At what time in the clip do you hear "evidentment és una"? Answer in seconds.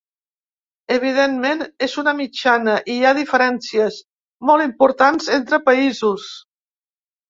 0.95-2.15